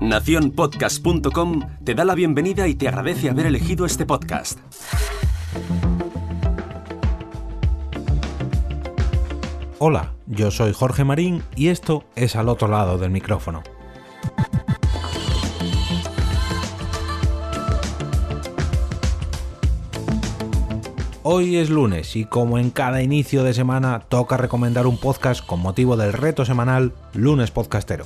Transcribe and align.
Naciónpodcast.com 0.00 1.60
te 1.84 1.94
da 1.94 2.04
la 2.04 2.14
bienvenida 2.14 2.68
y 2.68 2.74
te 2.74 2.88
agradece 2.88 3.30
haber 3.30 3.46
elegido 3.46 3.86
este 3.86 4.04
podcast. 4.04 4.58
Hola, 9.78 10.14
yo 10.26 10.50
soy 10.50 10.72
Jorge 10.72 11.04
Marín 11.04 11.42
y 11.56 11.68
esto 11.68 12.04
es 12.16 12.36
al 12.36 12.48
otro 12.48 12.68
lado 12.68 12.98
del 12.98 13.10
micrófono. 13.10 13.62
Hoy 21.26 21.56
es 21.56 21.70
lunes 21.70 22.16
y 22.16 22.26
como 22.26 22.58
en 22.58 22.68
cada 22.68 23.00
inicio 23.00 23.44
de 23.44 23.54
semana 23.54 24.00
toca 24.10 24.36
recomendar 24.36 24.86
un 24.86 24.98
podcast 24.98 25.42
con 25.42 25.58
motivo 25.58 25.96
del 25.96 26.12
reto 26.12 26.44
semanal 26.44 26.92
Lunes 27.14 27.50
Podcastero. 27.50 28.04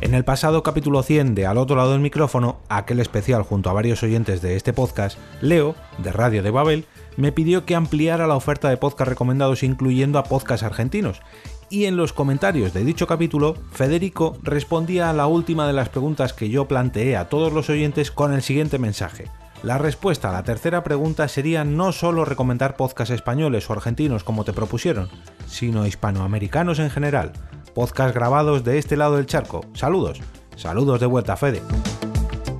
En 0.00 0.14
el 0.14 0.24
pasado 0.24 0.62
capítulo 0.62 1.02
100 1.02 1.34
de 1.34 1.46
Al 1.46 1.58
otro 1.58 1.74
lado 1.74 1.90
del 1.90 2.00
micrófono, 2.00 2.58
aquel 2.68 3.00
especial 3.00 3.42
junto 3.42 3.70
a 3.70 3.72
varios 3.72 4.04
oyentes 4.04 4.40
de 4.40 4.54
este 4.54 4.72
podcast, 4.72 5.18
Leo, 5.40 5.74
de 5.98 6.12
Radio 6.12 6.44
de 6.44 6.52
Babel, 6.52 6.84
me 7.16 7.32
pidió 7.32 7.64
que 7.64 7.74
ampliara 7.74 8.28
la 8.28 8.36
oferta 8.36 8.68
de 8.68 8.76
podcast 8.76 9.08
recomendados 9.08 9.64
incluyendo 9.64 10.20
a 10.20 10.24
podcasts 10.24 10.62
argentinos. 10.62 11.22
Y 11.70 11.86
en 11.86 11.96
los 11.96 12.12
comentarios 12.12 12.72
de 12.72 12.84
dicho 12.84 13.08
capítulo, 13.08 13.56
Federico 13.72 14.38
respondía 14.44 15.10
a 15.10 15.12
la 15.12 15.26
última 15.26 15.66
de 15.66 15.72
las 15.72 15.88
preguntas 15.88 16.32
que 16.32 16.50
yo 16.50 16.68
planteé 16.68 17.16
a 17.16 17.28
todos 17.28 17.52
los 17.52 17.68
oyentes 17.68 18.12
con 18.12 18.32
el 18.32 18.42
siguiente 18.42 18.78
mensaje. 18.78 19.24
La 19.62 19.78
respuesta 19.78 20.28
a 20.28 20.32
la 20.32 20.44
tercera 20.44 20.84
pregunta 20.84 21.26
sería 21.28 21.64
no 21.64 21.92
solo 21.92 22.24
recomendar 22.24 22.76
podcasts 22.76 23.14
españoles 23.14 23.68
o 23.68 23.72
argentinos 23.72 24.22
como 24.22 24.44
te 24.44 24.52
propusieron, 24.52 25.08
sino 25.46 25.86
hispanoamericanos 25.86 26.78
en 26.78 26.90
general, 26.90 27.32
podcasts 27.74 28.14
grabados 28.14 28.64
de 28.64 28.78
este 28.78 28.96
lado 28.96 29.16
del 29.16 29.26
charco. 29.26 29.64
Saludos, 29.74 30.20
saludos 30.56 31.00
de 31.00 31.06
vuelta, 31.06 31.36
Fede. 31.36 31.62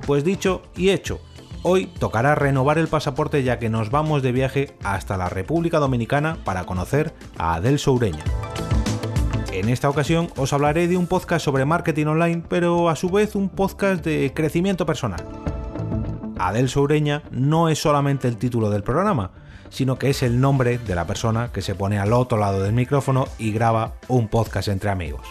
Pues 0.05 0.23
dicho 0.23 0.63
y 0.75 0.89
hecho, 0.89 1.21
hoy 1.63 1.85
tocará 1.85 2.35
renovar 2.35 2.77
el 2.77 2.87
pasaporte 2.87 3.43
ya 3.43 3.59
que 3.59 3.69
nos 3.69 3.91
vamos 3.91 4.21
de 4.21 4.31
viaje 4.31 4.75
hasta 4.83 5.17
la 5.17 5.29
República 5.29 5.79
Dominicana 5.79 6.37
para 6.43 6.65
conocer 6.65 7.13
a 7.37 7.55
Adel 7.55 7.79
Soureña. 7.79 8.23
En 9.51 9.69
esta 9.69 9.89
ocasión 9.89 10.29
os 10.35 10.51
hablaré 10.53 10.87
de 10.87 10.97
un 10.97 11.07
podcast 11.07 11.45
sobre 11.45 11.65
marketing 11.65 12.07
online, 12.07 12.43
pero 12.47 12.89
a 12.89 12.95
su 12.95 13.09
vez 13.09 13.35
un 13.35 13.49
podcast 13.49 14.03
de 14.03 14.31
crecimiento 14.35 14.85
personal. 14.85 15.46
Adel 16.39 16.69
Soureña 16.69 17.23
no 17.31 17.69
es 17.69 17.79
solamente 17.79 18.27
el 18.27 18.37
título 18.37 18.69
del 18.69 18.83
programa, 18.83 19.31
sino 19.69 19.97
que 19.97 20.09
es 20.09 20.23
el 20.23 20.39
nombre 20.39 20.77
de 20.77 20.95
la 20.95 21.05
persona 21.05 21.49
que 21.51 21.61
se 21.61 21.75
pone 21.75 21.99
al 21.99 22.13
otro 22.13 22.37
lado 22.37 22.63
del 22.63 22.73
micrófono 22.73 23.27
y 23.37 23.51
graba 23.51 23.93
un 24.07 24.27
podcast 24.27 24.67
entre 24.67 24.89
amigos. 24.89 25.27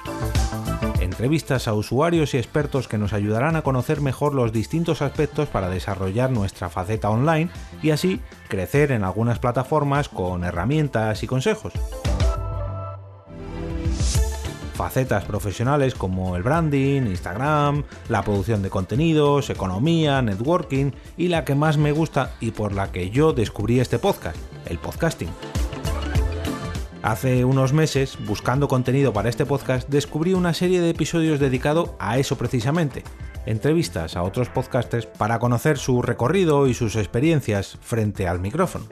Entrevistas 1.00 1.68
a 1.68 1.74
usuarios 1.74 2.34
y 2.34 2.38
expertos 2.38 2.88
que 2.88 2.98
nos 2.98 3.12
ayudarán 3.12 3.56
a 3.56 3.62
conocer 3.62 4.00
mejor 4.00 4.34
los 4.34 4.52
distintos 4.52 5.02
aspectos 5.02 5.48
para 5.48 5.70
desarrollar 5.70 6.30
nuestra 6.30 6.68
faceta 6.68 7.10
online 7.10 7.48
y 7.82 7.90
así 7.90 8.20
crecer 8.48 8.92
en 8.92 9.04
algunas 9.04 9.38
plataformas 9.38 10.08
con 10.08 10.44
herramientas 10.44 11.22
y 11.22 11.26
consejos 11.26 11.72
facetas 14.76 15.24
profesionales 15.24 15.94
como 15.94 16.36
el 16.36 16.42
branding, 16.42 17.02
Instagram, 17.02 17.82
la 18.08 18.22
producción 18.22 18.62
de 18.62 18.70
contenidos, 18.70 19.50
economía, 19.50 20.20
networking 20.22 20.92
y 21.16 21.28
la 21.28 21.44
que 21.44 21.54
más 21.54 21.78
me 21.78 21.92
gusta 21.92 22.34
y 22.40 22.50
por 22.50 22.72
la 22.72 22.92
que 22.92 23.10
yo 23.10 23.32
descubrí 23.32 23.80
este 23.80 23.98
podcast, 23.98 24.36
el 24.66 24.78
podcasting. 24.78 25.30
Hace 27.02 27.44
unos 27.44 27.72
meses, 27.72 28.18
buscando 28.26 28.68
contenido 28.68 29.12
para 29.12 29.28
este 29.28 29.46
podcast, 29.46 29.88
descubrí 29.88 30.34
una 30.34 30.52
serie 30.52 30.80
de 30.80 30.90
episodios 30.90 31.40
dedicados 31.40 31.90
a 31.98 32.18
eso 32.18 32.36
precisamente, 32.36 33.02
entrevistas 33.46 34.16
a 34.16 34.24
otros 34.24 34.48
podcasters 34.48 35.06
para 35.06 35.38
conocer 35.38 35.78
su 35.78 36.02
recorrido 36.02 36.66
y 36.66 36.74
sus 36.74 36.96
experiencias 36.96 37.78
frente 37.80 38.28
al 38.28 38.40
micrófono. 38.40 38.86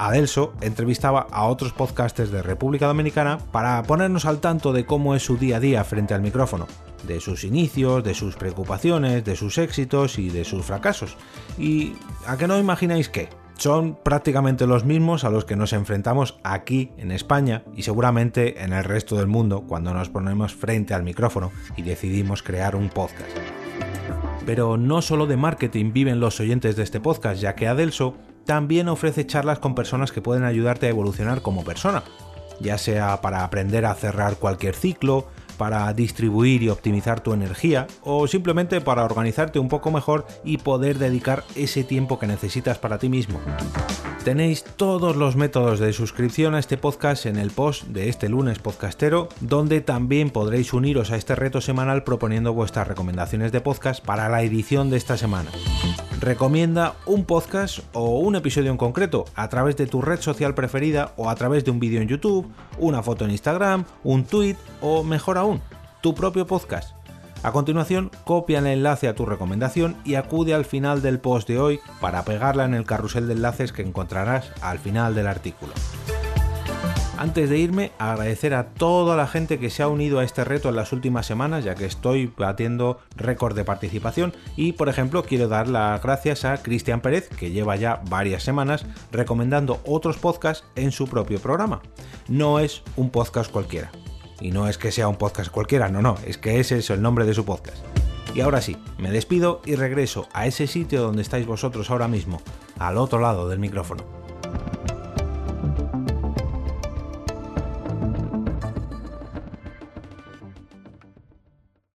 Adelso 0.00 0.54
entrevistaba 0.62 1.26
a 1.30 1.44
otros 1.44 1.74
podcasters 1.74 2.30
de 2.30 2.40
República 2.40 2.86
Dominicana 2.86 3.36
para 3.52 3.82
ponernos 3.82 4.24
al 4.24 4.40
tanto 4.40 4.72
de 4.72 4.86
cómo 4.86 5.14
es 5.14 5.22
su 5.22 5.36
día 5.36 5.58
a 5.58 5.60
día 5.60 5.84
frente 5.84 6.14
al 6.14 6.22
micrófono, 6.22 6.66
de 7.06 7.20
sus 7.20 7.44
inicios, 7.44 8.02
de 8.02 8.14
sus 8.14 8.34
preocupaciones, 8.34 9.26
de 9.26 9.36
sus 9.36 9.58
éxitos 9.58 10.18
y 10.18 10.30
de 10.30 10.44
sus 10.44 10.64
fracasos. 10.64 11.18
Y 11.58 11.92
a 12.26 12.38
que 12.38 12.48
no 12.48 12.58
imagináis 12.58 13.10
qué, 13.10 13.28
son 13.58 13.94
prácticamente 13.94 14.66
los 14.66 14.86
mismos 14.86 15.24
a 15.24 15.28
los 15.28 15.44
que 15.44 15.54
nos 15.54 15.74
enfrentamos 15.74 16.38
aquí 16.44 16.92
en 16.96 17.12
España 17.12 17.62
y 17.76 17.82
seguramente 17.82 18.64
en 18.64 18.72
el 18.72 18.84
resto 18.84 19.16
del 19.16 19.26
mundo 19.26 19.64
cuando 19.68 19.92
nos 19.92 20.08
ponemos 20.08 20.54
frente 20.54 20.94
al 20.94 21.02
micrófono 21.02 21.52
y 21.76 21.82
decidimos 21.82 22.42
crear 22.42 22.74
un 22.74 22.88
podcast. 22.88 23.36
Pero 24.46 24.78
no 24.78 25.02
solo 25.02 25.26
de 25.26 25.36
marketing 25.36 25.92
viven 25.92 26.20
los 26.20 26.40
oyentes 26.40 26.74
de 26.74 26.84
este 26.84 27.00
podcast, 27.00 27.38
ya 27.38 27.54
que 27.54 27.68
Adelso 27.68 28.16
también 28.50 28.88
ofrece 28.88 29.28
charlas 29.28 29.60
con 29.60 29.76
personas 29.76 30.10
que 30.10 30.22
pueden 30.22 30.42
ayudarte 30.42 30.86
a 30.86 30.88
evolucionar 30.88 31.40
como 31.40 31.62
persona, 31.62 32.02
ya 32.58 32.78
sea 32.78 33.20
para 33.20 33.44
aprender 33.44 33.86
a 33.86 33.94
cerrar 33.94 34.38
cualquier 34.38 34.74
ciclo, 34.74 35.28
para 35.56 35.92
distribuir 35.92 36.64
y 36.64 36.68
optimizar 36.68 37.20
tu 37.20 37.32
energía 37.32 37.86
o 38.02 38.26
simplemente 38.26 38.80
para 38.80 39.04
organizarte 39.04 39.60
un 39.60 39.68
poco 39.68 39.92
mejor 39.92 40.26
y 40.42 40.58
poder 40.58 40.98
dedicar 40.98 41.44
ese 41.54 41.84
tiempo 41.84 42.18
que 42.18 42.26
necesitas 42.26 42.76
para 42.78 42.98
ti 42.98 43.08
mismo. 43.08 43.40
Tenéis 44.24 44.64
todos 44.64 45.14
los 45.14 45.36
métodos 45.36 45.78
de 45.78 45.92
suscripción 45.92 46.56
a 46.56 46.58
este 46.58 46.76
podcast 46.76 47.26
en 47.26 47.36
el 47.36 47.52
post 47.52 47.84
de 47.84 48.08
este 48.08 48.28
lunes 48.28 48.58
podcastero, 48.58 49.28
donde 49.38 49.80
también 49.80 50.30
podréis 50.30 50.72
uniros 50.72 51.12
a 51.12 51.16
este 51.16 51.36
reto 51.36 51.60
semanal 51.60 52.02
proponiendo 52.02 52.52
vuestras 52.52 52.88
recomendaciones 52.88 53.52
de 53.52 53.60
podcast 53.60 54.04
para 54.04 54.28
la 54.28 54.42
edición 54.42 54.90
de 54.90 54.96
esta 54.96 55.16
semana 55.16 55.52
recomienda 56.20 56.96
un 57.06 57.24
podcast 57.24 57.80
o 57.92 58.18
un 58.20 58.36
episodio 58.36 58.70
en 58.70 58.76
concreto 58.76 59.24
a 59.34 59.48
través 59.48 59.76
de 59.76 59.86
tu 59.86 60.02
red 60.02 60.20
social 60.20 60.54
preferida 60.54 61.14
o 61.16 61.30
a 61.30 61.34
través 61.34 61.64
de 61.64 61.70
un 61.70 61.80
vídeo 61.80 62.02
en 62.02 62.08
YouTube, 62.08 62.50
una 62.78 63.02
foto 63.02 63.24
en 63.24 63.30
Instagram, 63.30 63.84
un 64.04 64.24
tweet 64.24 64.56
o 64.82 65.02
mejor 65.02 65.38
aún, 65.38 65.62
tu 66.02 66.14
propio 66.14 66.46
podcast. 66.46 66.94
A 67.42 67.52
continuación, 67.52 68.10
copia 68.24 68.58
el 68.58 68.66
enlace 68.66 69.08
a 69.08 69.14
tu 69.14 69.24
recomendación 69.24 69.96
y 70.04 70.16
acude 70.16 70.52
al 70.52 70.66
final 70.66 71.00
del 71.00 71.20
post 71.20 71.48
de 71.48 71.58
hoy 71.58 71.80
para 71.98 72.22
pegarla 72.22 72.66
en 72.66 72.74
el 72.74 72.84
carrusel 72.84 73.26
de 73.26 73.32
enlaces 73.32 73.72
que 73.72 73.80
encontrarás 73.80 74.52
al 74.60 74.78
final 74.78 75.14
del 75.14 75.26
artículo. 75.26 75.72
Antes 77.20 77.50
de 77.50 77.58
irme, 77.58 77.92
agradecer 77.98 78.54
a 78.54 78.68
toda 78.68 79.14
la 79.14 79.26
gente 79.26 79.58
que 79.58 79.68
se 79.68 79.82
ha 79.82 79.88
unido 79.88 80.20
a 80.20 80.24
este 80.24 80.42
reto 80.42 80.70
en 80.70 80.76
las 80.76 80.90
últimas 80.90 81.26
semanas, 81.26 81.64
ya 81.64 81.74
que 81.74 81.84
estoy 81.84 82.32
batiendo 82.34 82.98
récord 83.14 83.54
de 83.54 83.62
participación. 83.62 84.32
Y, 84.56 84.72
por 84.72 84.88
ejemplo, 84.88 85.22
quiero 85.22 85.46
dar 85.46 85.68
las 85.68 86.02
gracias 86.02 86.46
a 86.46 86.62
Cristian 86.62 87.02
Pérez, 87.02 87.28
que 87.28 87.50
lleva 87.50 87.76
ya 87.76 88.00
varias 88.08 88.42
semanas 88.42 88.86
recomendando 89.12 89.82
otros 89.84 90.16
podcasts 90.16 90.64
en 90.76 90.92
su 90.92 91.08
propio 91.08 91.40
programa. 91.40 91.82
No 92.26 92.58
es 92.58 92.82
un 92.96 93.10
podcast 93.10 93.52
cualquiera. 93.52 93.90
Y 94.40 94.50
no 94.50 94.66
es 94.66 94.78
que 94.78 94.90
sea 94.90 95.06
un 95.06 95.16
podcast 95.16 95.50
cualquiera, 95.50 95.90
no, 95.90 96.00
no, 96.00 96.16
es 96.24 96.38
que 96.38 96.58
ese 96.58 96.78
es 96.78 96.88
el 96.88 97.02
nombre 97.02 97.26
de 97.26 97.34
su 97.34 97.44
podcast. 97.44 97.84
Y 98.34 98.40
ahora 98.40 98.62
sí, 98.62 98.78
me 98.96 99.10
despido 99.10 99.60
y 99.66 99.74
regreso 99.74 100.26
a 100.32 100.46
ese 100.46 100.66
sitio 100.66 101.02
donde 101.02 101.20
estáis 101.20 101.44
vosotros 101.44 101.90
ahora 101.90 102.08
mismo, 102.08 102.40
al 102.78 102.96
otro 102.96 103.18
lado 103.18 103.46
del 103.46 103.58
micrófono. 103.58 104.19